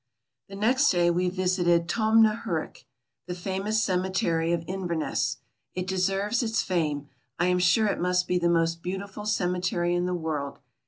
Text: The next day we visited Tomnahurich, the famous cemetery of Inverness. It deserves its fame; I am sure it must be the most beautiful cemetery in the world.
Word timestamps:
The 0.49 0.55
next 0.55 0.89
day 0.89 1.11
we 1.11 1.29
visited 1.29 1.87
Tomnahurich, 1.87 2.85
the 3.27 3.35
famous 3.35 3.83
cemetery 3.83 4.51
of 4.51 4.63
Inverness. 4.65 5.37
It 5.75 5.85
deserves 5.85 6.41
its 6.41 6.63
fame; 6.63 7.07
I 7.37 7.45
am 7.45 7.59
sure 7.59 7.85
it 7.85 7.99
must 8.01 8.27
be 8.27 8.39
the 8.39 8.49
most 8.49 8.81
beautiful 8.81 9.27
cemetery 9.27 9.93
in 9.93 10.07
the 10.07 10.15
world. 10.15 10.57